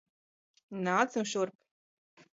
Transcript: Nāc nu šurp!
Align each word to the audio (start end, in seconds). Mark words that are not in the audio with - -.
Nāc 0.87 1.19
nu 1.19 1.27
šurp! 1.35 2.21